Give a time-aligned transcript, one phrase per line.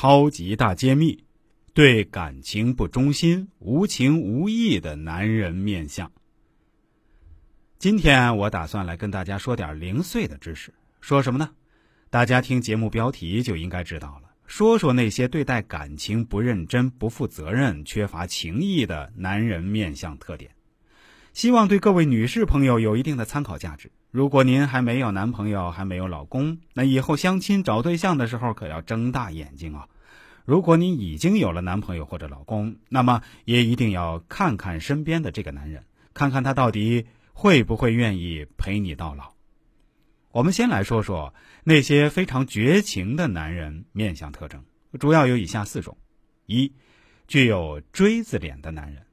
[0.00, 1.24] 超级大揭秘：
[1.74, 6.10] 对感情不忠心、无情无义的男人面相。
[7.78, 10.72] 今天我打算来跟大家说点零碎的知识。
[11.02, 11.50] 说什么呢？
[12.08, 14.30] 大家听节目标题就应该知道了。
[14.46, 20.50] 说说那些对待感情不认真、不负责任、缺乏情义的男人面相特点。
[21.32, 23.92] 希望对各位女士朋友有一定的参考价值。
[24.10, 29.86] 如果您还没有男朋友，还没有老公，那以后相亲找对象的时候可要睁大眼睛啊！
[30.44, 39.34] 如果您已经有了男朋友或者老公，那么也一定要看看身边的这个男人，看看他到底会不会愿意陪你到老。
[40.32, 44.64] 我们先来说说那些非常绝情的男人面相特征，
[44.98, 45.96] 主要有以下四种：
[46.46, 46.72] 一，
[47.28, 49.04] 具有锥子脸的男人。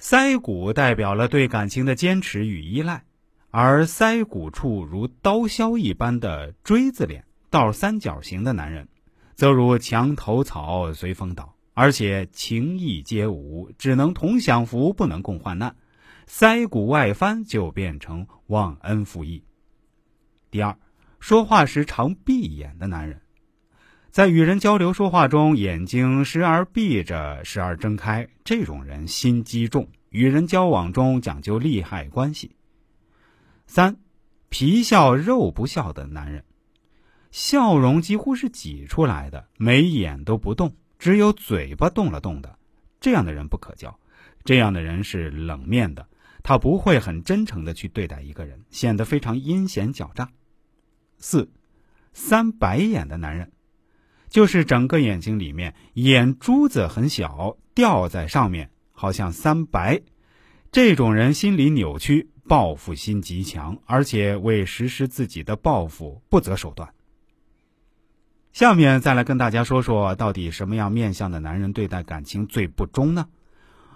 [0.00, 3.04] 腮骨代表了对感情的坚持与依赖，
[3.50, 8.88] 而腮骨处如刀削一般的锥子脸、倒三角形的男人，
[9.34, 15.76] 则如墙头草随风倒，而且情义皆无，只能同享福，不能共患难。
[16.26, 19.44] 腮骨外翻就变成忘恩负义。
[20.50, 20.78] 第二，
[21.18, 23.20] 说话时常闭眼的男人，
[24.10, 29.88] 在与人交流说话中，眼睛时而闭着，时而睁开，这种人心机重。
[30.08, 32.56] 与人交往中讲究利害关系。
[33.68, 33.98] 三，
[34.48, 36.44] 皮笑肉不笑的男人，
[37.30, 42.58] 笑容几乎是挤出来的，眉眼都不动，只有嘴巴动了动的，
[43.00, 43.96] 这样的人不可交。
[44.42, 46.08] 这样的人是冷面的，
[46.42, 50.32] 他不会很真诚的去对待一个人，显得非常阴险狡诈。
[51.16, 51.48] 四，
[52.12, 53.52] 三白眼的男人，
[54.30, 58.70] 就是整个眼睛里面眼珠子很小，掉在上面。
[58.92, 60.02] 好像三白，
[60.70, 66.92] 这种人心理扭曲，报复心极强，而且为实施自己的报复不择手段。
[68.52, 73.26] 下面再来跟大家说说，到底什么样面相的男人对待感情最不忠呢？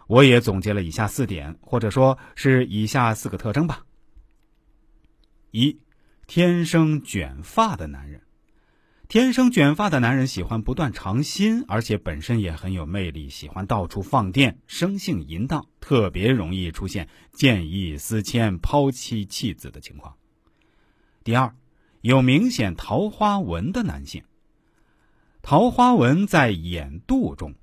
[0.06, 3.84] 我也总结了以下四点，或者说是以下四个特征吧。
[5.51, 5.78] 一，
[6.27, 8.22] 天生卷发的男人。
[9.06, 20.16] 天生卷发的男人喜欢不断尝新，而且本身也很有魅力，喜欢到处放电，生性淫荡，特别容易出现见异思迁、抛妻弃子的情况。
[21.22, 21.54] 第二，
[22.00, 24.24] 有明显桃花纹的男性，
[25.42, 27.54] 桃花纹在眼肚中，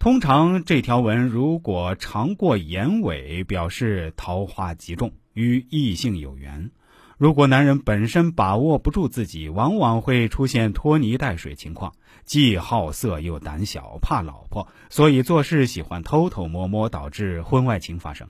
[0.00, 6.72] 通常这条纹如果长过眼尾，表示桃花极重，与异性有缘。
[7.16, 11.94] 如果男人本身把握不住自己，往往会出现拖泥带水情况，
[12.24, 18.28] 既好色又胆小，怕老婆，所以做事喜欢偷偷摸摸，导致婚外情发生。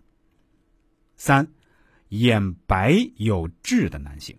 [1.17, 1.49] 三，
[2.09, 4.37] 眼白有痣的男性，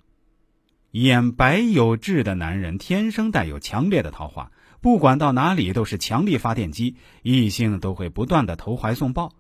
[0.92, 9.34] 眼白有痣的男人天生带有强烈的桃花，不管到哪里都是强力发电机，异性都会不断的投怀送抱。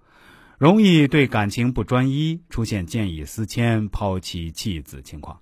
[0.57, 5.41] 容易对感情不专一，出现见异思迁、抛妻弃子情况。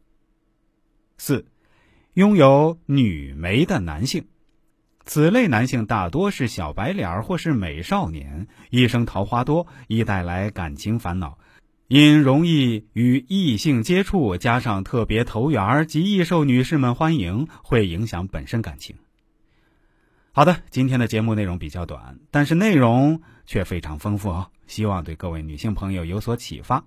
[1.17, 1.45] 四，
[2.13, 4.25] 拥有女眉的男性，
[5.05, 11.37] 此类男性大多是小白脸或是美少年，一生桃花多，易带来感情烦恼。
[11.87, 18.95] 因容易与异性接触，加上特别投缘及易受女士们欢迎，会影响本身感情。
[20.31, 24.49] 好的，今天的节目内容比较短，但是内容却非常丰富哦。
[24.73, 26.83] 希望对各位女性朋友有所启发。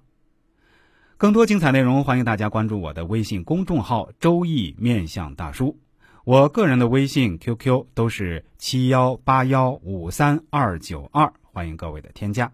[1.16, 5.78] 更多精彩内容，欢迎大家关注我的微信公众号“周易面相大叔”。
[6.26, 12.52] 我个人的微信、QQ 都是七幺八幺五三二九二，欢迎各位的添加。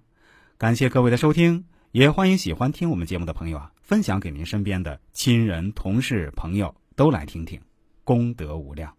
[0.59, 7.59] 感谢各位的收听，也欢迎喜欢听我们节目的朋友啊，分享给您身边的亲人、同事、朋友都来听听，
[8.05, 8.95] 功德无量。